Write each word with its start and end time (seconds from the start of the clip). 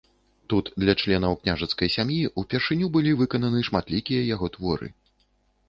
Тут 0.53 0.69
для 0.83 0.95
членаў 1.01 1.35
княжацкай 1.41 1.91
сям'і 1.97 2.17
ўпершыню 2.43 2.91
былі 2.97 3.11
выкананы 3.21 3.59
шматлікія 3.71 4.27
яго 4.35 4.53
творы. 4.59 4.93